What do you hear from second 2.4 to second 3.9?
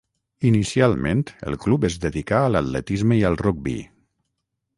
a l'atletisme i al rugbi.